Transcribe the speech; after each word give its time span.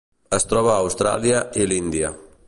Es 0.37 0.45
troba 0.53 0.71
a 0.75 0.77
Austràlia 0.85 1.43
i 1.63 1.67
l'Índia. 1.71 2.11